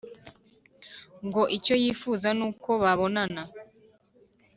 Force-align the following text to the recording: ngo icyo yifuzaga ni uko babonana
ngo 1.25 1.41
icyo 1.57 1.73
yifuzaga 1.83 2.33
ni 2.37 2.43
uko 2.49 2.69
babonana 2.81 3.41